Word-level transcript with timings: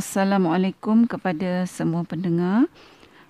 Assalamualaikum 0.00 1.04
kepada 1.04 1.68
semua 1.68 2.08
pendengar. 2.08 2.72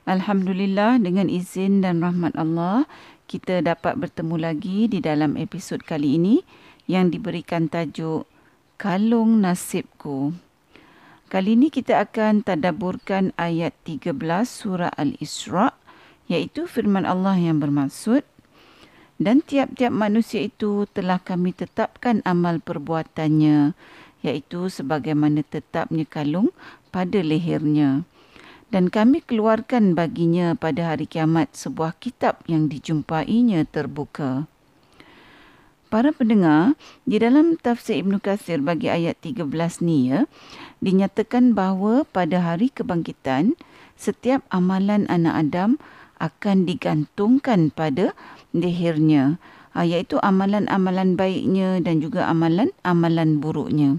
Alhamdulillah 0.07 1.03
dengan 1.03 1.27
izin 1.27 1.83
dan 1.83 1.99
rahmat 1.99 2.39
Allah, 2.39 2.87
kita 3.27 3.59
dapat 3.59 3.99
bertemu 3.99 4.39
lagi 4.39 4.87
di 4.87 5.03
dalam 5.03 5.35
episod 5.35 5.83
kali 5.83 6.15
ini 6.15 6.47
yang 6.87 7.11
diberikan 7.11 7.67
tajuk 7.67 8.31
Kalung 8.79 9.43
Nasibku. 9.43 10.31
Kali 11.27 11.59
ini 11.59 11.75
kita 11.75 12.07
akan 12.07 12.47
tadaburkan 12.47 13.35
ayat 13.35 13.75
13 13.83 14.15
surah 14.47 14.95
Al-Isra' 14.95 15.75
iaitu 16.31 16.71
firman 16.71 17.03
Allah 17.03 17.35
yang 17.35 17.59
bermaksud 17.59 18.23
dan 19.19 19.43
tiap-tiap 19.43 19.91
manusia 19.91 20.39
itu 20.39 20.87
telah 20.95 21.19
kami 21.19 21.51
tetapkan 21.51 22.23
amal 22.23 22.63
perbuatannya 22.63 23.75
iaitu 24.21 24.69
sebagaimana 24.73 25.45
tetapnya 25.45 26.05
kalung 26.05 26.53
pada 26.93 27.21
lehernya. 27.21 28.05
Dan 28.71 28.87
kami 28.87 29.27
keluarkan 29.27 29.99
baginya 29.99 30.55
pada 30.55 30.95
hari 30.95 31.11
kiamat 31.11 31.51
sebuah 31.59 31.99
kitab 31.99 32.39
yang 32.47 32.71
dijumpainya 32.71 33.67
terbuka. 33.67 34.47
Para 35.91 36.15
pendengar, 36.15 36.79
di 37.03 37.19
dalam 37.19 37.59
tafsir 37.59 37.99
Ibn 37.99 38.23
Qasir 38.23 38.63
bagi 38.63 38.87
ayat 38.87 39.19
13 39.27 39.43
ni 39.83 40.15
ya, 40.15 40.31
dinyatakan 40.79 41.51
bahawa 41.51 42.07
pada 42.07 42.39
hari 42.47 42.71
kebangkitan, 42.71 43.59
setiap 43.99 44.47
amalan 44.55 45.11
anak 45.11 45.51
Adam 45.51 45.71
akan 46.23 46.63
digantungkan 46.63 47.75
pada 47.75 48.15
lehernya 48.55 49.43
uh, 49.75 49.85
iaitu 49.85 50.19
amalan-amalan 50.23 51.15
baiknya 51.15 51.79
dan 51.83 52.03
juga 52.03 52.27
amalan-amalan 52.27 53.39
buruknya. 53.39 53.99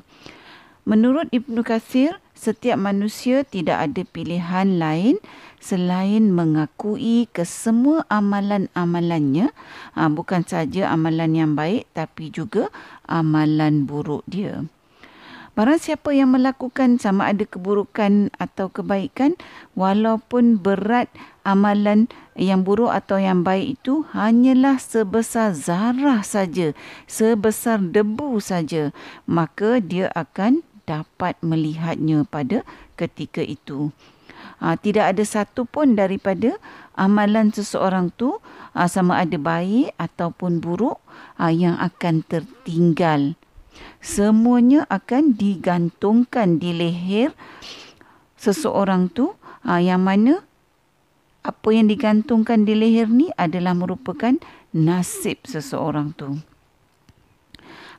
Menurut 0.81 1.29
Ibnu 1.29 1.61
Katsir, 1.61 2.17
setiap 2.33 2.81
manusia 2.81 3.45
tidak 3.45 3.85
ada 3.85 4.01
pilihan 4.01 4.81
lain 4.81 5.21
selain 5.61 6.33
mengakui 6.33 7.29
kesemua 7.29 8.09
amalan-amalannya 8.09 9.53
uh, 9.93 10.09
bukan 10.09 10.41
saja 10.41 10.89
amalan 10.89 11.37
yang 11.37 11.51
baik 11.53 11.85
tapi 11.93 12.33
juga 12.33 12.73
amalan 13.05 13.85
buruk 13.85 14.25
dia. 14.25 14.65
Barang 15.51 15.83
siapa 15.83 16.15
yang 16.15 16.31
melakukan 16.31 16.95
sama 16.95 17.27
ada 17.27 17.43
keburukan 17.43 18.31
atau 18.39 18.71
kebaikan 18.71 19.35
walaupun 19.75 20.55
berat 20.55 21.11
amalan 21.43 22.07
yang 22.39 22.63
buruk 22.63 22.87
atau 22.87 23.19
yang 23.19 23.43
baik 23.43 23.75
itu 23.75 24.07
hanyalah 24.15 24.79
sebesar 24.79 25.51
zarah 25.51 26.23
saja, 26.23 26.71
sebesar 27.03 27.83
debu 27.83 28.39
saja, 28.39 28.95
maka 29.27 29.83
dia 29.83 30.07
akan 30.15 30.63
dapat 30.87 31.35
melihatnya 31.43 32.23
pada 32.23 32.63
ketika 32.95 33.43
itu. 33.43 33.91
Ha, 34.63 34.79
tidak 34.79 35.11
ada 35.17 35.23
satu 35.27 35.67
pun 35.67 35.99
daripada 35.99 36.55
amalan 36.95 37.51
seseorang 37.51 38.07
tu 38.15 38.39
ha, 38.71 38.87
sama 38.87 39.19
ada 39.19 39.35
baik 39.35 39.91
ataupun 39.99 40.63
buruk 40.63 40.95
ha, 41.35 41.51
yang 41.51 41.75
akan 41.75 42.23
tertinggal 42.23 43.35
semuanya 44.01 44.85
akan 44.89 45.37
digantungkan 45.37 46.57
di 46.57 46.73
leher 46.73 47.31
seseorang 48.35 49.11
tu 49.13 49.37
ha, 49.65 49.77
yang 49.77 50.01
mana 50.01 50.41
apa 51.41 51.69
yang 51.73 51.89
digantungkan 51.89 52.65
di 52.65 52.77
leher 52.77 53.09
ni 53.09 53.33
adalah 53.37 53.73
merupakan 53.73 54.37
nasib 54.73 55.41
seseorang 55.45 56.13
tu. 56.13 56.37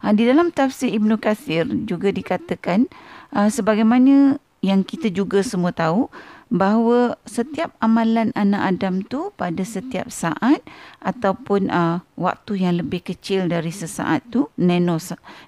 Ha, 0.02 0.10
di 0.10 0.26
dalam 0.26 0.50
tafsir 0.50 0.90
Ibn 0.90 1.14
Kathir 1.18 1.66
juga 1.86 2.10
dikatakan 2.10 2.90
ha, 3.30 3.46
sebagaimana 3.46 4.42
yang 4.62 4.86
kita 4.86 5.10
juga 5.10 5.42
semua 5.42 5.74
tahu 5.74 6.06
bahawa 6.52 7.16
setiap 7.24 7.72
amalan 7.80 8.28
anak 8.36 8.76
Adam 8.76 9.00
tu 9.00 9.32
pada 9.40 9.64
setiap 9.64 10.12
saat 10.12 10.60
ataupun 11.00 11.72
uh, 11.72 12.04
waktu 12.20 12.60
yang 12.60 12.76
lebih 12.76 13.00
kecil 13.00 13.48
dari 13.48 13.72
sesaat 13.72 14.20
tu 14.28 14.52
nano 14.60 15.00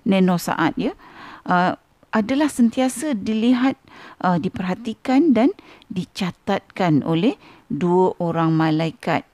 nano 0.09 0.37
saat 0.41 0.73
ya 0.81 0.97
uh, 1.45 1.77
adalah 2.15 2.49
sentiasa 2.49 3.13
dilihat 3.13 3.77
uh, 4.25 4.41
diperhatikan 4.41 5.37
dan 5.37 5.53
dicatatkan 5.93 7.05
oleh 7.05 7.37
dua 7.69 8.17
orang 8.23 8.55
malaikat. 8.55 9.27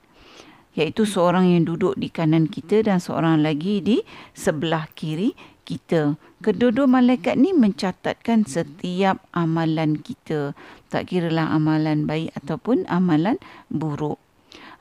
Iaitu 0.75 1.05
seorang 1.05 1.50
yang 1.53 1.69
duduk 1.69 2.00
di 2.00 2.09
kanan 2.09 2.49
kita 2.49 2.81
dan 2.81 2.99
seorang 2.99 3.45
lagi 3.45 3.84
di 3.84 4.00
sebelah 4.33 4.89
kiri 4.97 5.37
kita. 5.71 6.19
Kedua-dua 6.43 6.91
malaikat 6.91 7.39
ni 7.39 7.55
mencatatkan 7.55 8.43
setiap 8.43 9.23
amalan 9.31 10.03
kita. 10.03 10.59
Tak 10.91 11.15
kira 11.15 11.31
lah 11.31 11.55
amalan 11.55 12.11
baik 12.11 12.35
ataupun 12.35 12.83
amalan 12.91 13.39
buruk. 13.71 14.19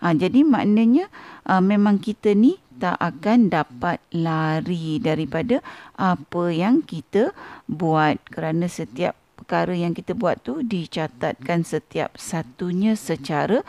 Ha, 0.02 0.18
jadi 0.18 0.42
maknanya 0.42 1.12
ha, 1.46 1.62
memang 1.62 2.02
kita 2.02 2.34
ni 2.34 2.58
tak 2.80 2.96
akan 2.98 3.52
dapat 3.52 4.00
lari 4.16 4.98
daripada 5.04 5.60
apa 6.00 6.50
yang 6.50 6.82
kita 6.82 7.36
buat. 7.68 8.18
Kerana 8.32 8.72
setiap 8.72 9.20
perkara 9.36 9.76
yang 9.76 9.92
kita 9.92 10.16
buat 10.16 10.40
tu 10.42 10.64
dicatatkan 10.64 11.68
setiap 11.68 12.16
satunya 12.16 12.96
secara 12.96 13.62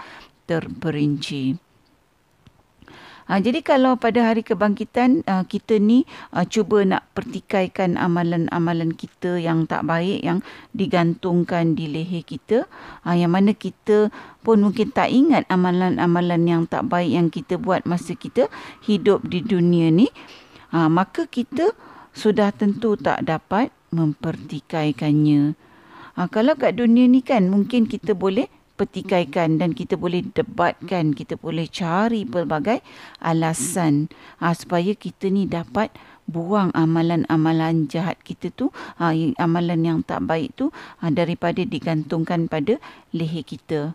terperinci. 0.47 1.70
Ha, 3.31 3.39
jadi 3.39 3.63
kalau 3.63 3.95
pada 3.95 4.27
hari 4.27 4.43
kebangkitan 4.43 5.23
uh, 5.23 5.47
kita 5.47 5.79
ni 5.79 6.03
uh, 6.35 6.43
cuba 6.43 6.83
nak 6.83 7.07
pertikaikan 7.15 7.95
amalan-amalan 7.95 8.91
kita 8.91 9.39
yang 9.39 9.71
tak 9.71 9.87
baik 9.87 10.19
yang 10.19 10.43
digantungkan 10.75 11.79
di 11.79 11.87
leher 11.87 12.27
kita 12.27 12.67
uh, 13.07 13.15
yang 13.15 13.31
mana 13.31 13.55
kita 13.55 14.11
pun 14.43 14.67
mungkin 14.67 14.91
tak 14.91 15.15
ingat 15.15 15.47
amalan-amalan 15.47 16.43
yang 16.43 16.63
tak 16.67 16.91
baik 16.91 17.07
yang 17.07 17.31
kita 17.31 17.55
buat 17.55 17.87
masa 17.87 18.19
kita 18.19 18.51
hidup 18.83 19.23
di 19.23 19.47
dunia 19.47 19.95
ni 19.95 20.11
uh, 20.75 20.91
maka 20.91 21.31
kita 21.31 21.71
sudah 22.11 22.51
tentu 22.51 22.99
tak 22.99 23.23
dapat 23.23 23.71
mempertikaikannya. 23.95 25.55
Uh, 26.19 26.27
kalau 26.27 26.59
kat 26.59 26.75
dunia 26.75 27.07
ni 27.07 27.23
kan 27.23 27.47
mungkin 27.47 27.87
kita 27.87 28.11
boleh 28.19 28.51
petikaikan 28.81 29.61
dan 29.61 29.77
kita 29.77 30.01
boleh 30.01 30.25
debatkan, 30.33 31.13
kita 31.13 31.37
boleh 31.37 31.69
cari 31.69 32.25
pelbagai 32.25 32.81
alasan 33.21 34.09
ha, 34.41 34.57
supaya 34.57 34.97
kita 34.97 35.29
ni 35.29 35.45
dapat 35.45 35.93
buang 36.25 36.73
amalan-amalan 36.73 37.85
jahat 37.93 38.17
kita 38.25 38.49
tu, 38.49 38.73
ha, 38.97 39.13
amalan 39.37 39.85
yang 39.85 39.99
tak 40.01 40.25
baik 40.25 40.57
tu 40.57 40.73
ha, 41.05 41.13
daripada 41.13 41.61
digantungkan 41.61 42.49
pada 42.49 42.81
leher 43.13 43.45
kita. 43.45 43.93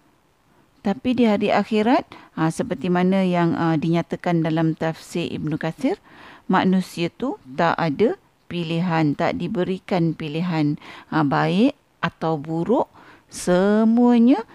Tapi 0.85 1.17
di 1.17 1.25
hari 1.25 1.49
akhirat, 1.49 2.05
ha, 2.37 2.53
seperti 2.53 2.93
mana 2.93 3.25
yang 3.25 3.57
ha, 3.57 3.73
dinyatakan 3.73 4.45
dalam 4.45 4.77
tafsir 4.77 5.25
Ibn 5.33 5.57
Kathir, 5.57 5.97
manusia 6.45 7.09
tu 7.09 7.41
tak 7.57 7.73
ada 7.81 8.21
pilihan, 8.45 9.17
tak 9.17 9.41
diberikan 9.41 10.13
pilihan 10.13 10.77
ha, 11.09 11.25
baik 11.25 11.73
atau 12.05 12.37
buruk, 12.37 12.85
semuanya 13.33 14.45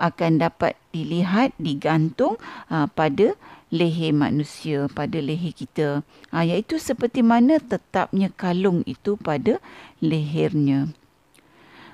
akan 0.00 0.40
dapat 0.40 0.74
dilihat 0.90 1.52
digantung 1.60 2.40
uh, 2.72 2.88
pada 2.88 3.36
leher 3.70 4.10
manusia 4.10 4.90
pada 4.90 5.22
leher 5.22 5.54
kita. 5.54 6.02
Uh, 6.34 6.42
iaitu 6.42 6.82
seperti 6.82 7.22
mana 7.22 7.62
tetapnya 7.62 8.32
kalung 8.34 8.82
itu 8.84 9.14
pada 9.14 9.62
lehernya. 10.02 10.90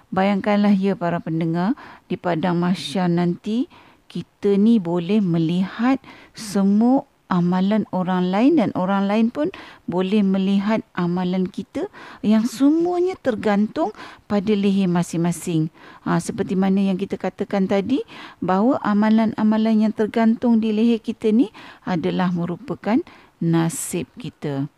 Bayangkanlah 0.08 0.72
ya 0.72 0.94
para 0.96 1.20
pendengar 1.20 1.76
di 2.08 2.16
padang 2.16 2.62
mahsyar 2.62 3.10
nanti 3.10 3.68
kita 4.06 4.54
ni 4.54 4.78
boleh 4.78 5.18
melihat 5.18 5.98
semua 6.32 7.04
amalan 7.26 7.86
orang 7.90 8.30
lain 8.30 8.58
dan 8.58 8.70
orang 8.78 9.10
lain 9.10 9.26
pun 9.34 9.50
boleh 9.90 10.22
melihat 10.22 10.82
amalan 10.94 11.50
kita 11.50 11.90
yang 12.22 12.46
semuanya 12.46 13.18
tergantung 13.18 13.90
pada 14.30 14.52
leher 14.54 14.86
masing-masing. 14.86 15.70
Ha, 16.06 16.22
seperti 16.22 16.54
mana 16.54 16.82
yang 16.82 16.98
kita 16.98 17.18
katakan 17.18 17.66
tadi 17.66 18.02
bahawa 18.38 18.78
amalan-amalan 18.82 19.88
yang 19.88 19.94
tergantung 19.94 20.62
di 20.62 20.70
leher 20.70 21.02
kita 21.02 21.34
ni 21.34 21.50
adalah 21.82 22.30
merupakan 22.30 23.02
nasib 23.42 24.06
kita. 24.16 24.70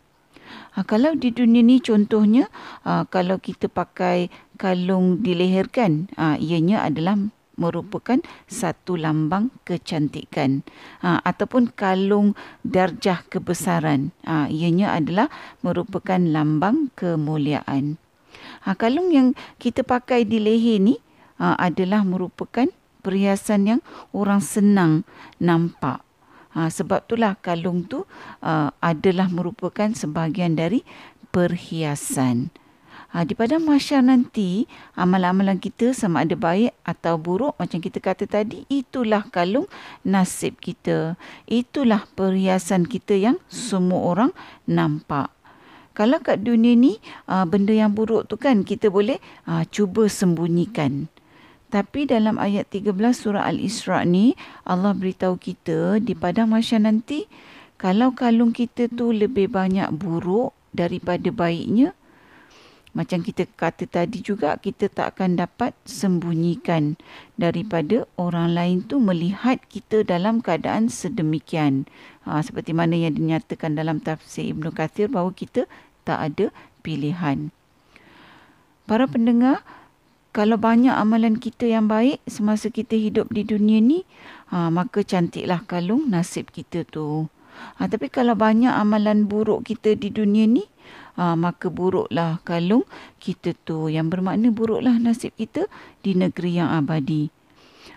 Ha, 0.73 0.81
kalau 0.85 1.13
di 1.13 1.29
dunia 1.29 1.61
ni 1.61 1.77
contohnya 1.77 2.49
ha, 2.81 3.05
kalau 3.05 3.37
kita 3.37 3.69
pakai 3.69 4.33
kalung 4.57 5.21
di 5.21 5.37
leher 5.37 5.69
kan 5.69 6.09
ha, 6.17 6.35
ianya 6.41 6.81
adalah 6.81 7.17
merupakan 7.59 8.23
satu 8.47 8.95
lambang 8.95 9.51
kecantikan 9.67 10.63
ha, 11.03 11.19
ataupun 11.27 11.75
kalung 11.75 12.33
darjah 12.63 13.27
kebesaran. 13.27 14.15
Ha, 14.23 14.47
ianya 14.47 14.95
adalah 14.95 15.27
merupakan 15.59 16.17
lambang 16.17 16.89
kemuliaan. 16.95 17.99
Ha, 18.63 18.79
kalung 18.79 19.11
yang 19.11 19.35
kita 19.59 19.83
pakai 19.83 20.23
di 20.23 20.39
leher 20.39 20.79
ni 20.79 20.95
ha, 21.37 21.59
adalah 21.59 22.07
merupakan 22.07 22.71
perhiasan 23.03 23.67
yang 23.67 23.81
orang 24.15 24.39
senang 24.39 25.03
nampak. 25.43 25.99
Ha, 26.55 26.71
sebab 26.71 27.05
itulah 27.05 27.37
kalung 27.37 27.85
tu 27.85 28.09
uh, 28.41 28.73
adalah 28.81 29.29
merupakan 29.29 29.93
sebahagian 29.93 30.57
dari 30.57 30.81
perhiasan. 31.29 32.49
Ha, 33.09 33.25
di 33.25 33.33
padang 33.33 33.65
mahsyar 33.65 34.05
nanti, 34.05 34.69
amalan-amalan 34.93 35.57
kita 35.57 35.97
sama 35.97 36.21
ada 36.21 36.37
baik 36.37 36.77
atau 36.85 37.17
buruk 37.17 37.57
macam 37.57 37.81
kita 37.81 37.97
kata 37.97 38.29
tadi, 38.29 38.69
itulah 38.69 39.25
kalung 39.33 39.65
nasib 40.05 40.61
kita. 40.61 41.17
Itulah 41.49 42.05
perhiasan 42.13 42.85
kita 42.85 43.17
yang 43.17 43.41
semua 43.49 44.13
orang 44.13 44.31
nampak. 44.69 45.33
Kalau 45.97 46.21
kat 46.21 46.45
dunia 46.45 46.77
ni, 46.77 47.01
ha, 47.25 47.49
benda 47.49 47.73
yang 47.73 47.97
buruk 47.97 48.29
tu 48.29 48.37
kan 48.37 48.61
kita 48.61 48.93
boleh 48.93 49.17
ha, 49.49 49.65
cuba 49.65 50.05
sembunyikan. 50.05 51.09
Tapi 51.73 52.05
dalam 52.05 52.37
ayat 52.37 52.69
13 52.69 52.93
surah 53.13 53.45
Al-Isra 53.45 54.05
ni, 54.05 54.37
Allah 54.69 54.93
beritahu 54.93 55.37
kita 55.37 55.97
di 55.97 56.13
padang 56.13 56.53
mahsyar 56.53 56.85
nanti, 56.85 57.25
kalau 57.81 58.13
kalung 58.13 58.53
kita 58.53 58.85
tu 58.85 59.09
lebih 59.09 59.49
banyak 59.49 59.89
buruk 59.93 60.53
daripada 60.73 61.29
baiknya, 61.33 61.97
macam 62.99 63.23
kita 63.23 63.47
kata 63.55 63.87
tadi 63.87 64.19
juga, 64.19 64.59
kita 64.59 64.91
tak 64.91 65.15
akan 65.15 65.39
dapat 65.39 65.71
sembunyikan 65.87 66.99
daripada 67.39 68.03
orang 68.19 68.51
lain 68.51 68.77
tu 68.83 68.99
melihat 68.99 69.63
kita 69.71 70.03
dalam 70.03 70.43
keadaan 70.43 70.91
sedemikian. 70.91 71.87
Ha, 72.27 72.43
seperti 72.43 72.75
mana 72.75 72.99
yang 72.99 73.15
dinyatakan 73.15 73.79
dalam 73.79 74.03
tafsir 74.03 74.51
Ibn 74.51 74.75
Kathir 74.75 75.07
bahawa 75.07 75.31
kita 75.31 75.63
tak 76.03 76.19
ada 76.19 76.45
pilihan. 76.83 77.55
Para 78.83 79.07
pendengar, 79.07 79.63
kalau 80.35 80.59
banyak 80.59 80.91
amalan 80.91 81.39
kita 81.39 81.71
yang 81.71 81.87
baik 81.87 82.19
semasa 82.27 82.67
kita 82.67 82.99
hidup 82.99 83.31
di 83.31 83.47
dunia 83.47 83.79
ni, 83.79 84.03
ha, 84.51 84.67
maka 84.67 85.07
cantiklah 85.07 85.63
kalung 85.63 86.11
nasib 86.11 86.51
kita 86.51 86.83
tu. 86.83 87.31
Ha, 87.79 87.87
tapi 87.87 88.11
kalau 88.11 88.35
banyak 88.35 88.75
amalan 88.75 89.23
buruk 89.23 89.71
kita 89.71 89.95
di 89.95 90.11
dunia 90.11 90.51
ni, 90.51 90.67
ha, 91.17 91.33
maka 91.33 91.67
buruklah 91.67 92.41
kalung 92.47 92.85
kita 93.21 93.55
tu. 93.65 93.89
Yang 93.89 94.17
bermakna 94.17 94.49
buruklah 94.53 94.95
nasib 94.97 95.35
kita 95.35 95.65
di 96.05 96.15
negeri 96.15 96.61
yang 96.61 96.69
abadi. 96.71 97.29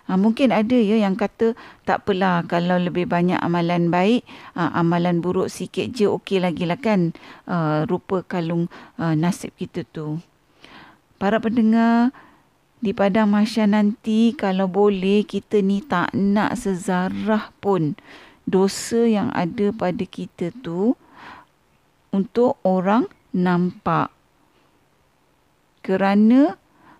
Ha, 0.09 0.19
mungkin 0.19 0.51
ada 0.51 0.75
ya 0.75 0.99
yang 0.99 1.15
kata 1.15 1.55
tak 1.87 2.03
apalah 2.03 2.43
kalau 2.43 2.75
lebih 2.75 3.07
banyak 3.07 3.39
amalan 3.39 3.87
baik, 3.87 4.27
ha, 4.51 4.75
amalan 4.75 5.23
buruk 5.23 5.47
sikit 5.47 5.95
je 5.95 6.11
okey 6.11 6.43
lagi 6.43 6.67
lah 6.67 6.75
kan 6.75 7.15
ha, 7.47 7.87
rupa 7.87 8.19
kalung 8.27 8.67
ha, 8.99 9.15
nasib 9.15 9.55
kita 9.55 9.87
tu. 9.87 10.19
Para 11.15 11.39
pendengar, 11.39 12.11
di 12.83 12.91
padang 12.91 13.31
masya 13.31 13.63
nanti 13.63 14.35
kalau 14.35 14.67
boleh 14.67 15.23
kita 15.23 15.63
ni 15.63 15.79
tak 15.79 16.11
nak 16.11 16.59
sezarah 16.59 17.55
pun 17.63 17.95
dosa 18.43 19.07
yang 19.07 19.31
ada 19.31 19.71
pada 19.71 20.03
kita 20.03 20.51
tu 20.51 20.99
untuk 22.13 22.61
orang 22.61 23.09
nampak. 23.33 24.13
Kerana 25.81 26.55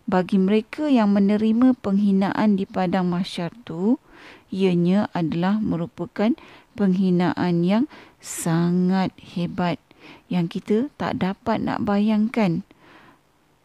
bagi 0.10 0.36
mereka 0.42 0.92
yang 0.92 1.16
menerima 1.16 1.78
penghinaan 1.80 2.60
di 2.60 2.68
padang 2.68 3.08
mahsyar 3.08 3.54
tu, 3.64 4.02
ianya 4.52 5.08
adalah 5.16 5.62
merupakan 5.64 6.36
penghinaan 6.76 7.64
yang 7.64 7.86
sangat 8.20 9.16
hebat 9.38 9.80
yang 10.28 10.52
kita 10.52 10.92
tak 11.00 11.24
dapat 11.24 11.64
nak 11.64 11.86
bayangkan. 11.88 12.68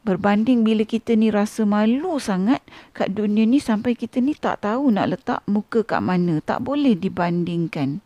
Berbanding 0.07 0.63
bila 0.63 0.87
kita 0.87 1.19
ni 1.19 1.29
rasa 1.29 1.67
malu 1.67 2.23
sangat 2.23 2.63
kat 2.95 3.13
dunia 3.13 3.45
ni 3.45 3.59
sampai 3.59 3.99
kita 3.99 4.23
ni 4.23 4.33
tak 4.39 4.63
tahu 4.63 4.95
nak 4.95 5.11
letak 5.11 5.41
muka 5.51 5.83
kat 5.83 6.01
mana. 6.01 6.39
Tak 6.39 6.63
boleh 6.63 6.95
dibandingkan 6.95 8.01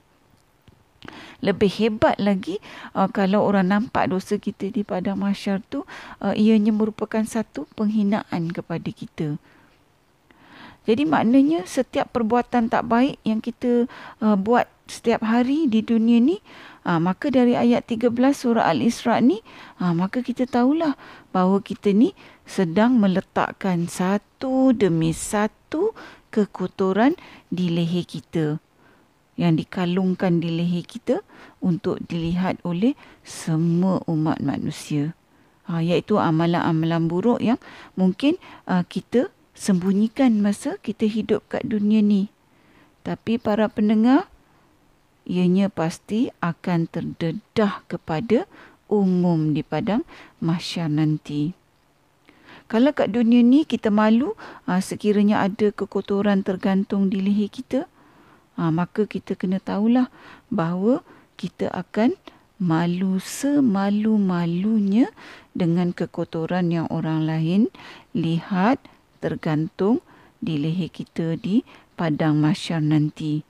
lebih 1.43 1.69
hebat 1.83 2.17
lagi 2.23 2.62
uh, 2.94 3.11
kalau 3.11 3.43
orang 3.43 3.69
nampak 3.69 4.09
dosa 4.09 4.39
kita 4.39 4.71
di 4.71 4.87
padang 4.87 5.19
mahsyar 5.19 5.59
tu 5.67 5.83
uh, 6.23 6.33
ianya 6.33 6.71
merupakan 6.71 7.27
satu 7.27 7.67
penghinaan 7.75 8.55
kepada 8.55 8.89
kita. 8.89 9.37
Jadi 10.83 11.06
maknanya 11.06 11.62
setiap 11.62 12.11
perbuatan 12.11 12.67
tak 12.67 12.87
baik 12.91 13.19
yang 13.23 13.39
kita 13.39 13.87
uh, 14.19 14.35
buat 14.35 14.67
setiap 14.91 15.23
hari 15.23 15.71
di 15.71 15.83
dunia 15.83 16.19
ni 16.19 16.43
uh, 16.87 16.99
maka 16.99 17.31
dari 17.31 17.55
ayat 17.55 17.87
13 17.87 18.11
surah 18.35 18.67
Al-Isra 18.67 19.23
ni 19.23 19.39
uh, 19.79 19.94
maka 19.94 20.27
kita 20.27 20.47
tahulah 20.47 20.99
bahawa 21.31 21.62
kita 21.62 21.94
ni 21.94 22.15
sedang 22.47 22.99
meletakkan 22.99 23.87
satu 23.87 24.75
demi 24.75 25.15
satu 25.15 25.94
kekotoran 26.35 27.15
di 27.49 27.71
leher 27.71 28.03
kita 28.03 28.59
yang 29.37 29.56
dikalungkan 29.56 30.44
di 30.44 30.52
leher 30.52 30.84
kita 30.84 31.25
untuk 31.64 32.02
dilihat 32.05 32.61
oleh 32.67 32.93
semua 33.25 34.05
umat 34.05 34.43
manusia. 34.44 35.17
Ha, 35.70 35.79
iaitu 35.79 36.19
amalan-amalan 36.19 37.06
buruk 37.06 37.38
yang 37.38 37.56
mungkin 37.94 38.37
uh, 38.67 38.82
kita 38.84 39.31
sembunyikan 39.55 40.43
masa 40.43 40.76
kita 40.82 41.06
hidup 41.06 41.46
kat 41.49 41.62
dunia 41.64 42.02
ni. 42.02 42.29
Tapi 43.06 43.38
para 43.38 43.70
pendengar, 43.70 44.26
ianya 45.23 45.70
pasti 45.70 46.34
akan 46.43 46.90
terdedah 46.90 47.87
kepada 47.87 48.50
umum 48.90 49.55
di 49.55 49.62
padang 49.62 50.02
mahsyar 50.43 50.90
nanti. 50.90 51.55
Kalau 52.67 52.90
kat 52.96 53.12
dunia 53.12 53.44
ni 53.44 53.69
kita 53.69 53.93
malu 53.93 54.32
uh, 54.64 54.81
sekiranya 54.81 55.44
ada 55.44 55.70
kekotoran 55.70 56.40
tergantung 56.40 57.12
di 57.12 57.20
leher 57.20 57.52
kita, 57.52 57.84
ha, 58.57 58.73
maka 58.73 59.09
kita 59.09 59.37
kena 59.39 59.59
tahulah 59.59 60.09
bahawa 60.53 61.01
kita 61.37 61.69
akan 61.73 62.15
malu 62.63 63.19
semalu-malunya 63.19 65.11
dengan 65.53 65.91
kekotoran 65.91 66.71
yang 66.71 66.87
orang 66.89 67.27
lain 67.27 67.63
lihat 68.15 68.79
tergantung 69.19 69.99
di 70.39 70.59
leher 70.59 70.91
kita 70.91 71.35
di 71.39 71.67
padang 71.99 72.39
masyar 72.39 72.83
nanti. 72.83 73.43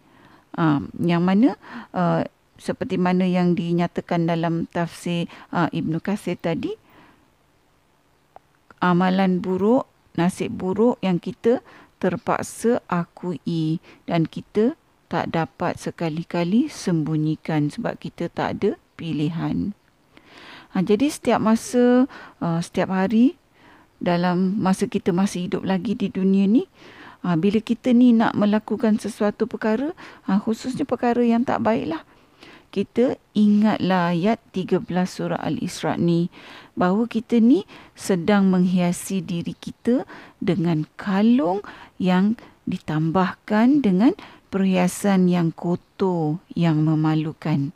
Ha, 0.56 0.84
yang 1.00 1.24
mana 1.24 1.56
uh, 1.96 2.24
seperti 2.60 3.00
mana 3.00 3.24
yang 3.24 3.56
dinyatakan 3.56 4.28
dalam 4.28 4.68
tafsir 4.68 5.24
uh, 5.48 5.72
Ibnu 5.72 5.98
Katsir 6.04 6.36
tadi 6.36 6.76
amalan 8.82 9.40
buruk, 9.40 9.88
nasib 10.18 10.52
buruk 10.52 11.00
yang 11.00 11.22
kita 11.22 11.64
terpaksa 12.02 12.82
akui 12.90 13.78
dan 14.10 14.26
kita 14.26 14.74
tak 15.12 15.36
dapat 15.36 15.76
sekali-kali 15.76 16.72
sembunyikan 16.72 17.68
sebab 17.68 18.00
kita 18.00 18.32
tak 18.32 18.56
ada 18.56 18.70
pilihan. 18.96 19.76
Ha, 20.72 20.80
jadi 20.80 21.12
setiap 21.12 21.36
masa, 21.44 22.08
uh, 22.40 22.60
setiap 22.64 22.88
hari 22.88 23.36
dalam 24.00 24.56
masa 24.56 24.88
kita 24.88 25.12
masih 25.12 25.52
hidup 25.52 25.68
lagi 25.68 25.92
di 25.92 26.08
dunia 26.08 26.48
ni, 26.48 26.64
uh, 27.28 27.36
bila 27.36 27.60
kita 27.60 27.92
ni 27.92 28.16
nak 28.16 28.32
melakukan 28.32 28.96
sesuatu 28.96 29.44
perkara, 29.44 29.92
uh, 30.24 30.40
khususnya 30.40 30.88
perkara 30.88 31.20
yang 31.20 31.44
tak 31.44 31.60
baiklah, 31.60 32.08
kita 32.72 33.20
ingatlah 33.36 34.16
ayat 34.16 34.40
13 34.56 34.88
surah 34.88 35.44
Al-Isra 35.44 36.00
ni 36.00 36.32
bahawa 36.72 37.04
kita 37.04 37.36
ni 37.36 37.68
sedang 37.92 38.48
menghiasi 38.48 39.20
diri 39.20 39.52
kita 39.52 40.08
dengan 40.40 40.88
kalung 40.96 41.60
yang 42.00 42.40
ditambahkan 42.64 43.84
dengan 43.84 44.16
perhiasan 44.52 45.32
yang 45.32 45.48
kotor 45.48 46.36
yang 46.52 46.84
memalukan. 46.84 47.72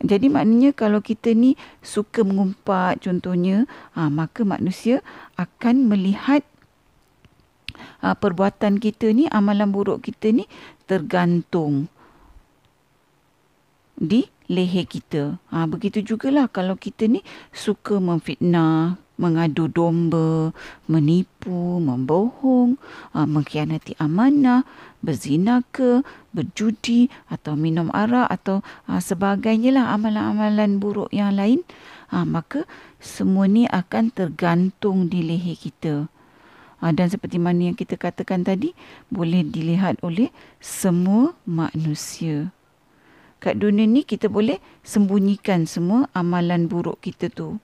Jadi 0.00 0.32
maknanya 0.32 0.74
kalau 0.74 0.98
kita 1.04 1.36
ni 1.36 1.54
suka 1.84 2.26
mengumpat 2.26 3.04
contohnya, 3.04 3.68
ha, 3.92 4.08
maka 4.08 4.42
manusia 4.42 5.04
akan 5.36 5.86
melihat 5.92 6.42
ha, 8.00 8.16
perbuatan 8.16 8.80
kita 8.80 9.12
ni, 9.12 9.28
amalan 9.28 9.68
buruk 9.70 10.08
kita 10.08 10.32
ni 10.32 10.48
tergantung 10.88 11.92
di 14.00 14.24
leher 14.48 14.88
kita. 14.88 15.36
Ha, 15.52 15.68
begitu 15.68 16.00
jugalah 16.00 16.48
kalau 16.48 16.80
kita 16.80 17.04
ni 17.04 17.20
suka 17.52 18.00
memfitnah, 18.00 18.96
mengadu 19.20 19.68
domba, 19.68 20.56
menipu, 20.88 21.76
membohong, 21.76 22.80
uh, 23.12 23.28
mengkhianati 23.28 24.00
amanah, 24.00 24.64
berzina 25.04 25.60
ke, 25.68 26.00
berjudi 26.32 27.12
atau 27.28 27.52
minum 27.52 27.92
arak 27.92 28.32
atau 28.32 28.64
uh, 28.88 28.96
sebagainya 28.96 29.76
lah 29.76 29.92
amalan-amalan 29.92 30.80
buruk 30.80 31.12
yang 31.12 31.36
lain, 31.36 31.60
uh, 32.08 32.24
maka 32.24 32.64
semua 32.96 33.44
ni 33.44 33.68
akan 33.68 34.08
tergantung 34.08 35.12
di 35.12 35.20
leher 35.20 35.60
kita. 35.60 36.08
Uh, 36.80 36.92
dan 36.96 37.12
seperti 37.12 37.36
mana 37.36 37.68
yang 37.68 37.76
kita 37.76 38.00
katakan 38.00 38.40
tadi, 38.40 38.72
boleh 39.12 39.44
dilihat 39.44 40.00
oleh 40.00 40.32
semua 40.64 41.36
manusia. 41.44 42.56
Kat 43.40 43.56
dunia 43.56 43.88
ni 43.88 44.04
kita 44.04 44.28
boleh 44.28 44.60
sembunyikan 44.84 45.64
semua 45.64 46.12
amalan 46.12 46.68
buruk 46.68 47.00
kita 47.00 47.32
tu. 47.32 47.56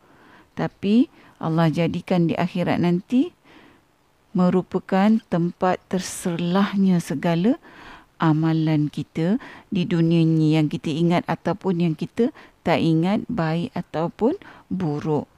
Tapi 0.56 1.12
Allah 1.36 1.68
jadikan 1.68 2.26
di 2.26 2.34
akhirat 2.34 2.80
nanti 2.80 3.36
merupakan 4.36 5.16
tempat 5.32 5.80
terserlahnya 5.88 7.00
segala 7.00 7.56
amalan 8.16 8.88
kita 8.88 9.40
di 9.68 9.84
dunia 9.84 10.24
ini 10.24 10.56
yang 10.56 10.72
kita 10.72 10.88
ingat 10.92 11.24
ataupun 11.28 11.84
yang 11.84 11.94
kita 11.96 12.32
tak 12.64 12.80
ingat 12.80 13.24
baik 13.28 13.72
ataupun 13.76 14.36
buruk. 14.72 15.28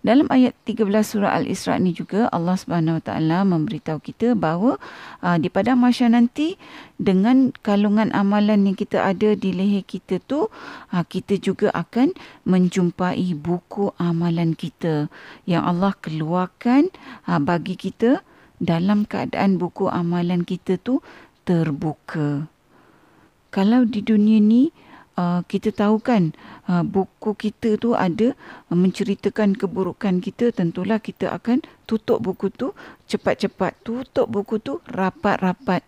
Dalam 0.00 0.32
ayat 0.32 0.56
13 0.64 0.88
surah 1.04 1.36
Al-Isra 1.36 1.76
ni 1.76 1.92
juga 1.92 2.24
Allah 2.32 2.56
Subhanahu 2.56 3.00
Wa 3.00 3.04
Taala 3.04 3.44
memberitahu 3.44 4.00
kita 4.00 4.32
bahawa 4.32 4.80
uh, 5.20 5.36
di 5.36 5.52
pada 5.52 5.76
masa 5.76 6.08
nanti 6.08 6.56
dengan 6.96 7.52
kalungan 7.60 8.08
amalan 8.16 8.64
yang 8.64 8.76
kita 8.80 9.04
ada 9.04 9.36
di 9.36 9.52
leher 9.52 9.84
kita 9.84 10.16
tu 10.24 10.48
uh, 10.48 11.04
kita 11.04 11.36
juga 11.36 11.68
akan 11.76 12.16
menjumpai 12.48 13.36
buku 13.36 13.92
amalan 14.00 14.56
kita 14.56 15.12
yang 15.44 15.68
Allah 15.68 15.92
keluarkan 16.00 16.88
uh, 17.28 17.36
bagi 17.36 17.76
kita 17.76 18.24
dalam 18.56 19.04
keadaan 19.04 19.60
buku 19.60 19.84
amalan 19.92 20.48
kita 20.48 20.80
tu 20.80 21.04
terbuka. 21.44 22.48
Kalau 23.52 23.84
di 23.84 24.00
dunia 24.00 24.40
ni 24.40 24.72
uh, 25.18 25.40
kita 25.46 25.74
tahu 25.74 25.98
kan 25.98 26.36
uh, 26.70 26.84
buku 26.84 27.34
kita 27.34 27.80
tu 27.80 27.96
ada 27.96 28.36
uh, 28.70 28.76
menceritakan 28.76 29.56
keburukan 29.58 30.22
kita 30.22 30.54
tentulah 30.54 31.00
kita 31.02 31.32
akan 31.34 31.64
tutup 31.88 32.22
buku 32.22 32.52
tu 32.52 32.76
cepat-cepat 33.10 33.74
tutup 33.82 34.30
buku 34.30 34.62
tu 34.62 34.78
rapat-rapat. 34.86 35.82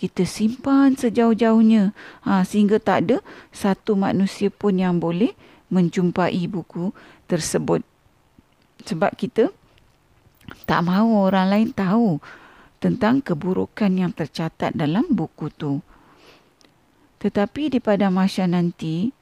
Kita 0.00 0.24
simpan 0.24 0.96
sejauh-jauhnya. 0.96 1.92
Ha, 2.24 2.40
sehingga 2.40 2.80
tak 2.80 3.04
ada 3.04 3.16
satu 3.52 3.92
manusia 4.00 4.48
pun 4.48 4.80
yang 4.80 4.96
boleh 4.96 5.36
menjumpai 5.68 6.40
buku 6.48 6.96
tersebut. 7.28 7.84
Sebab 8.88 9.12
kita 9.12 9.52
tak 10.64 10.80
mahu 10.88 11.28
orang 11.28 11.52
lain 11.52 11.68
tahu 11.76 12.16
tentang 12.80 13.20
keburukan 13.20 13.92
yang 13.92 14.10
tercatat 14.10 14.72
dalam 14.72 15.04
buku 15.12 15.52
tu. 15.52 15.84
Tetapi 17.20 17.68
di 17.68 17.78
pada 17.78 18.08
masa 18.08 18.48
nanti, 18.48 19.12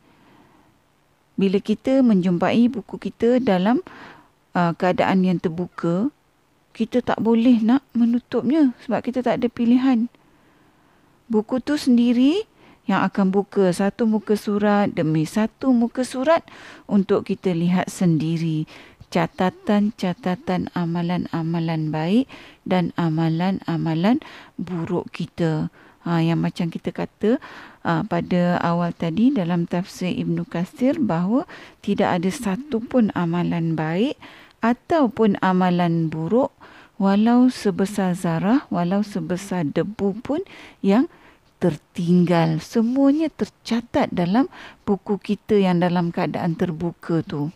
bila 1.35 1.59
kita 1.59 2.02
menjumpai 2.02 2.71
buku 2.71 2.99
kita 2.99 3.43
dalam 3.43 3.83
uh, 4.55 4.73
keadaan 4.75 5.26
yang 5.26 5.38
terbuka, 5.43 6.11
kita 6.75 7.02
tak 7.02 7.19
boleh 7.19 7.59
nak 7.59 7.83
menutupnya 7.90 8.71
sebab 8.87 9.02
kita 9.02 9.23
tak 9.26 9.43
ada 9.43 9.50
pilihan. 9.50 10.07
Buku 11.26 11.59
tu 11.59 11.75
sendiri 11.75 12.47
yang 12.88 13.05
akan 13.05 13.35
buka 13.35 13.69
satu 13.75 14.09
muka 14.09 14.38
surat 14.38 14.88
demi 14.88 15.28
satu 15.28 15.76
muka 15.76 16.07
surat 16.07 16.40
untuk 16.88 17.28
kita 17.28 17.52
lihat 17.52 17.93
sendiri 17.93 18.64
catatan-catatan 19.09 20.69
amalan-amalan 20.76 21.88
baik 21.93 22.25
dan 22.64 22.93
amalan-amalan 22.97 24.21
buruk 24.61 25.09
kita. 25.12 25.73
Ha, 26.09 26.25
yang 26.25 26.41
macam 26.41 26.73
kita 26.73 26.88
kata 26.88 27.37
uh, 27.85 28.00
pada 28.09 28.57
awal 28.65 28.97
tadi 28.97 29.29
dalam 29.29 29.69
tafsir 29.69 30.09
Ibnu 30.09 30.49
Katsir 30.49 30.97
bahawa 30.97 31.45
tidak 31.85 32.17
ada 32.17 32.31
satu 32.33 32.81
pun 32.81 33.12
amalan 33.12 33.77
baik 33.77 34.17
ataupun 34.65 35.37
amalan 35.45 36.09
buruk 36.09 36.49
walau 36.97 37.53
sebesar 37.53 38.17
zarah 38.17 38.65
walau 38.73 39.05
sebesar 39.05 39.69
debu 39.69 40.17
pun 40.25 40.41
yang 40.81 41.12
tertinggal. 41.61 42.57
Semuanya 42.65 43.29
tercatat 43.29 44.09
dalam 44.09 44.49
buku 44.88 45.21
kita 45.21 45.61
yang 45.61 45.85
dalam 45.85 46.09
keadaan 46.09 46.57
terbuka 46.57 47.21
tu. 47.21 47.53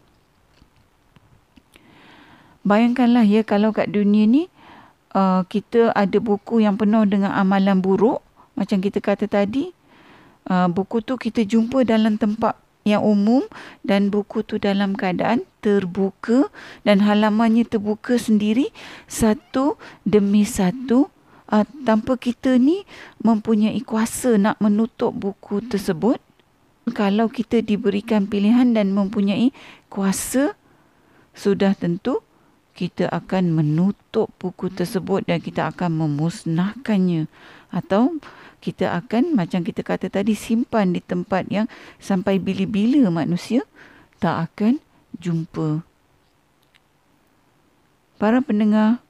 Bayangkanlah 2.69 3.25
ya 3.25 3.49
kalau 3.49 3.73
kat 3.73 3.89
dunia 3.89 4.29
ni 4.29 4.53
uh, 5.17 5.41
kita 5.49 5.91
ada 5.97 6.21
buku 6.21 6.61
yang 6.61 6.77
penuh 6.77 7.09
dengan 7.09 7.33
amalan 7.33 7.81
buruk 7.81 8.21
macam 8.59 8.79
kita 8.81 8.99
kata 9.01 9.27
tadi, 9.29 9.73
uh, 10.49 10.69
buku 10.69 11.01
tu 11.05 11.17
kita 11.17 11.45
jumpa 11.47 11.87
dalam 11.87 12.19
tempat 12.19 12.59
yang 12.83 13.03
umum 13.07 13.47
dan 13.87 14.11
buku 14.11 14.43
tu 14.43 14.59
dalam 14.59 14.99
keadaan 14.99 15.47
terbuka 15.63 16.51
dan 16.83 16.99
halamannya 16.99 17.63
terbuka 17.63 18.19
sendiri 18.19 18.75
satu 19.07 19.79
demi 20.03 20.43
satu 20.43 21.07
uh, 21.47 21.67
tanpa 21.87 22.19
kita 22.19 22.59
ni 22.59 22.83
mempunyai 23.23 23.79
kuasa 23.87 24.35
nak 24.35 24.59
menutup 24.59 25.15
buku 25.15 25.63
tersebut. 25.63 26.19
Kalau 26.83 27.31
kita 27.31 27.63
diberikan 27.63 28.27
pilihan 28.27 28.75
dan 28.75 28.91
mempunyai 28.91 29.55
kuasa, 29.87 30.59
sudah 31.31 31.79
tentu 31.79 32.27
kita 32.75 33.07
akan 33.13 33.55
menutup 33.55 34.35
buku 34.43 34.73
tersebut 34.73 35.23
dan 35.29 35.39
kita 35.39 35.71
akan 35.71 36.03
memusnahkannya 36.03 37.31
atau 37.71 38.19
kita 38.63 38.95
akan 38.95 39.35
macam 39.35 39.67
kita 39.67 39.83
kata 39.83 40.07
tadi 40.07 40.39
simpan 40.39 40.95
di 40.95 41.03
tempat 41.03 41.51
yang 41.51 41.67
sampai 41.99 42.39
bila-bila 42.39 43.11
manusia 43.11 43.67
tak 44.23 44.55
akan 44.55 44.79
jumpa. 45.19 45.83
Para 48.23 48.39
pendengar, 48.39 49.03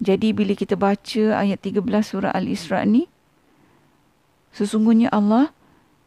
jadi 0.00 0.32
bila 0.32 0.56
kita 0.56 0.80
baca 0.80 1.24
ayat 1.36 1.60
13 1.60 1.84
surah 1.84 2.32
Al-Isra 2.32 2.88
ni, 2.88 3.04
sesungguhnya 4.56 5.12
Allah 5.12 5.52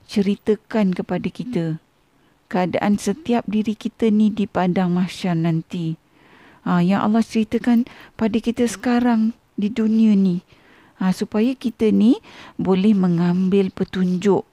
ceritakan 0.10 0.98
kepada 0.98 1.30
kita 1.30 1.78
keadaan 2.50 2.98
setiap 2.98 3.46
diri 3.46 3.78
kita 3.78 4.10
ni 4.10 4.34
di 4.34 4.50
padang 4.50 4.98
mahsyar 4.98 5.38
nanti. 5.38 6.02
Ha, 6.66 6.82
yang 6.82 7.06
Allah 7.06 7.22
ceritakan 7.22 7.86
pada 8.18 8.42
kita 8.42 8.66
sekarang 8.66 9.38
di 9.54 9.70
dunia 9.70 10.18
ni 10.18 10.42
ha, 11.00 11.16
supaya 11.16 11.56
kita 11.56 11.90
ni 11.90 12.20
boleh 12.60 12.94
mengambil 12.94 13.72
petunjuk 13.72 14.46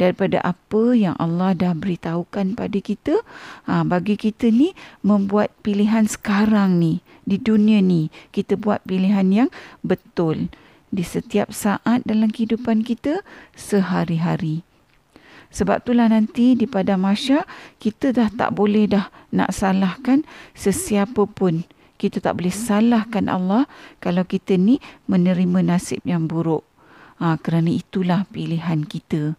daripada 0.00 0.40
apa 0.40 0.96
yang 0.96 1.12
Allah 1.20 1.52
dah 1.52 1.76
beritahukan 1.76 2.56
pada 2.56 2.78
kita. 2.80 3.20
Ha, 3.68 3.84
bagi 3.84 4.16
kita 4.16 4.48
ni 4.48 4.72
membuat 5.04 5.52
pilihan 5.60 6.08
sekarang 6.08 6.80
ni 6.80 7.04
di 7.28 7.36
dunia 7.36 7.84
ni 7.84 8.08
kita 8.32 8.56
buat 8.56 8.80
pilihan 8.88 9.28
yang 9.28 9.48
betul 9.84 10.48
di 10.88 11.04
setiap 11.04 11.52
saat 11.52 12.02
dalam 12.08 12.32
kehidupan 12.32 12.82
kita 12.82 13.20
sehari-hari. 13.52 14.64
Sebab 15.50 15.82
itulah 15.82 16.06
nanti 16.06 16.54
di 16.54 16.64
pada 16.64 16.94
masa 16.94 17.42
kita 17.82 18.14
dah 18.14 18.30
tak 18.30 18.54
boleh 18.54 18.86
dah 18.86 19.10
nak 19.34 19.50
salahkan 19.50 20.22
sesiapa 20.54 21.26
pun 21.26 21.66
kita 22.00 22.24
tak 22.24 22.40
boleh 22.40 22.54
salahkan 22.54 23.28
Allah 23.28 23.68
kalau 24.00 24.24
kita 24.24 24.56
ni 24.56 24.80
menerima 25.04 25.60
nasib 25.60 26.00
yang 26.08 26.24
buruk. 26.24 26.64
Ha, 27.20 27.36
kerana 27.36 27.68
itulah 27.68 28.24
pilihan 28.32 28.88
kita. 28.88 29.36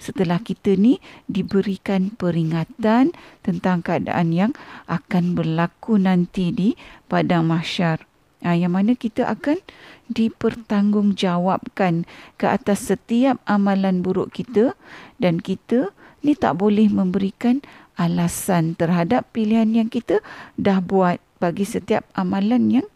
Setelah 0.00 0.40
kita 0.40 0.80
ni 0.80 0.96
diberikan 1.28 2.16
peringatan 2.16 3.12
tentang 3.44 3.84
keadaan 3.84 4.32
yang 4.32 4.52
akan 4.88 5.36
berlaku 5.36 6.00
nanti 6.00 6.48
di 6.48 6.68
padang 7.12 7.52
mahsyar. 7.52 8.08
Ha, 8.40 8.56
yang 8.56 8.72
mana 8.72 8.96
kita 8.96 9.28
akan 9.28 9.60
dipertanggungjawabkan 10.08 12.08
ke 12.40 12.46
atas 12.48 12.88
setiap 12.88 13.36
amalan 13.44 14.00
buruk 14.00 14.32
kita 14.32 14.72
dan 15.20 15.44
kita 15.44 15.92
ni 16.24 16.32
tak 16.32 16.56
boleh 16.56 16.88
memberikan 16.88 17.60
alasan 18.00 18.72
terhadap 18.80 19.28
pilihan 19.36 19.76
yang 19.76 19.92
kita 19.92 20.24
dah 20.56 20.80
buat 20.80 21.20
bagi 21.40 21.64
setiap 21.64 22.04
amalan 22.12 22.80
yang 22.80 22.88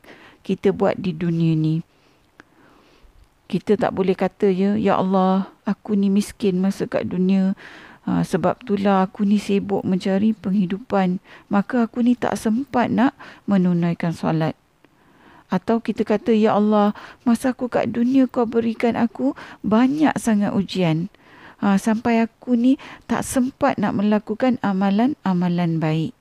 kita 0.45 0.71
buat 0.71 1.01
di 1.01 1.17
dunia 1.17 1.57
ni. 1.57 1.81
Kita 3.49 3.77
tak 3.77 3.97
boleh 3.97 4.17
kata 4.17 4.53
ya, 4.53 4.77
ya 4.77 5.01
Allah, 5.01 5.49
aku 5.65 5.97
ni 5.97 6.13
miskin 6.13 6.61
masa 6.61 6.85
kat 6.85 7.09
dunia. 7.09 7.57
Ha, 8.05 8.21
sebab 8.21 8.61
itulah 8.61 9.09
aku 9.09 9.25
ni 9.25 9.41
sibuk 9.41 9.81
mencari 9.85 10.37
penghidupan. 10.37 11.25
Maka 11.49 11.89
aku 11.89 12.05
ni 12.05 12.13
tak 12.17 12.37
sempat 12.37 12.93
nak 12.93 13.17
menunaikan 13.49 14.13
solat. 14.13 14.53
Atau 15.49 15.81
kita 15.81 16.05
kata, 16.05 16.33
Ya 16.33 16.57
Allah, 16.57 16.97
masa 17.25 17.53
aku 17.53 17.69
kat 17.69 17.93
dunia 17.93 18.29
kau 18.29 18.49
berikan 18.49 18.97
aku 18.97 19.37
banyak 19.65 20.13
sangat 20.21 20.53
ujian. 20.53 21.09
Ha, 21.65 21.81
sampai 21.81 22.25
aku 22.25 22.57
ni 22.61 22.77
tak 23.09 23.25
sempat 23.25 23.81
nak 23.81 23.97
melakukan 23.97 24.61
amalan-amalan 24.61 25.81
baik. 25.81 26.13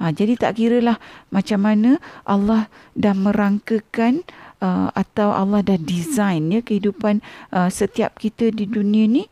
Ha, 0.00 0.16
jadi 0.16 0.32
tak 0.40 0.56
kira 0.56 0.80
lah 0.80 0.96
macam 1.28 1.60
mana 1.60 2.00
Allah 2.24 2.72
dah 2.96 3.12
merangkakan 3.12 4.24
uh, 4.64 4.88
atau 4.96 5.28
Allah 5.36 5.60
dah 5.60 5.76
design 5.76 6.48
ya 6.48 6.64
kehidupan 6.64 7.20
uh, 7.52 7.68
setiap 7.68 8.16
kita 8.16 8.48
di 8.48 8.64
dunia 8.64 9.04
ni. 9.04 9.28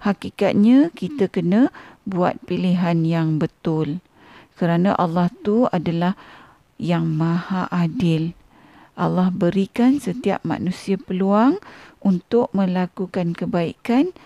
Hakikatnya 0.00 0.88
kita 0.96 1.28
kena 1.28 1.68
buat 2.08 2.40
pilihan 2.48 3.04
yang 3.04 3.36
betul. 3.36 4.00
Kerana 4.56 4.96
Allah 4.96 5.28
tu 5.44 5.68
adalah 5.68 6.16
yang 6.80 7.04
maha 7.04 7.68
adil. 7.68 8.32
Allah 8.96 9.28
berikan 9.28 10.00
setiap 10.00 10.40
manusia 10.48 10.96
peluang 10.96 11.60
untuk 12.00 12.48
melakukan 12.56 13.36
kebaikan 13.36 14.16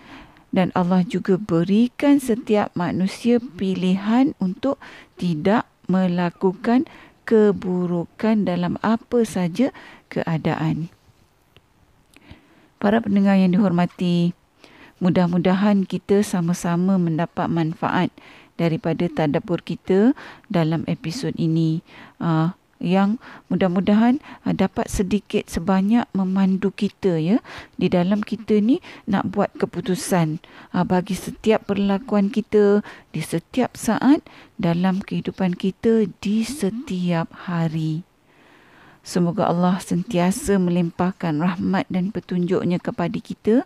dan 0.55 0.75
Allah 0.75 1.03
juga 1.07 1.39
berikan 1.39 2.19
setiap 2.19 2.75
manusia 2.75 3.39
pilihan 3.39 4.35
untuk 4.43 4.79
tidak 5.19 5.70
melakukan 5.91 6.87
keburukan 7.27 8.47
dalam 8.47 8.79
apa 8.81 9.27
saja 9.27 9.75
keadaan. 10.07 10.91
Para 12.81 13.03
pendengar 13.03 13.37
yang 13.37 13.53
dihormati, 13.53 14.33
mudah-mudahan 15.03 15.85
kita 15.85 16.25
sama-sama 16.25 16.97
mendapat 16.97 17.51
manfaat 17.51 18.09
daripada 18.57 19.09
tadabbur 19.09 19.61
kita 19.61 20.17
dalam 20.49 20.89
episod 20.89 21.37
ini. 21.37 21.85
Uh, 22.17 22.53
yang 22.81 23.21
mudah-mudahan 23.53 24.19
uh, 24.49 24.57
dapat 24.57 24.89
sedikit 24.89 25.47
sebanyak 25.47 26.09
memandu 26.17 26.73
kita 26.73 27.21
ya 27.21 27.39
di 27.77 27.93
dalam 27.93 28.25
kita 28.25 28.59
ni 28.59 28.81
nak 29.05 29.29
buat 29.31 29.53
keputusan 29.55 30.41
uh, 30.73 30.83
bagi 30.83 31.15
setiap 31.15 31.69
perlakuan 31.69 32.33
kita 32.33 32.81
di 33.13 33.21
setiap 33.21 33.77
saat 33.77 34.25
dalam 34.57 35.05
kehidupan 35.05 35.55
kita 35.55 36.09
di 36.25 36.43
setiap 36.43 37.29
hari. 37.47 38.03
Semoga 39.01 39.49
Allah 39.49 39.81
sentiasa 39.81 40.61
melimpahkan 40.61 41.41
rahmat 41.41 41.89
dan 41.89 42.13
petunjuknya 42.13 42.77
kepada 42.77 43.17
kita 43.17 43.65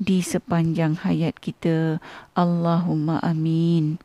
di 0.00 0.24
sepanjang 0.24 0.96
hayat 1.04 1.36
kita. 1.36 2.00
Allahumma 2.32 3.20
amin. 3.20 4.00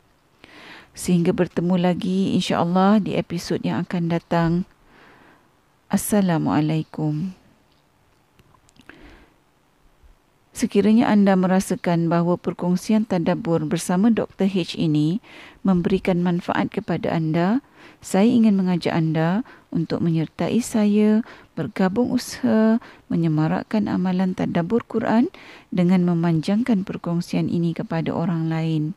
Sehingga 0.96 1.36
bertemu 1.36 1.76
lagi 1.76 2.32
insya-Allah 2.32 3.04
di 3.04 3.20
episod 3.20 3.60
yang 3.60 3.84
akan 3.84 4.08
datang. 4.08 4.52
Assalamualaikum. 5.92 7.36
Sekiranya 10.56 11.12
anda 11.12 11.36
merasakan 11.36 12.08
bahawa 12.08 12.40
perkongsian 12.40 13.04
tadabbur 13.04 13.68
bersama 13.68 14.08
Dr. 14.08 14.48
H 14.48 14.72
ini 14.80 15.20
memberikan 15.60 16.24
manfaat 16.24 16.72
kepada 16.72 17.12
anda, 17.12 17.60
saya 18.00 18.24
ingin 18.24 18.56
mengajak 18.56 18.96
anda 18.96 19.44
untuk 19.68 20.00
menyertai 20.00 20.64
saya 20.64 21.20
bergabung 21.52 22.08
usaha 22.08 22.80
menyemarakkan 23.12 23.84
amalan 23.84 24.32
tadabbur 24.32 24.80
Quran 24.88 25.28
dengan 25.68 26.08
memanjangkan 26.08 26.88
perkongsian 26.88 27.52
ini 27.52 27.76
kepada 27.76 28.16
orang 28.16 28.48
lain 28.48 28.96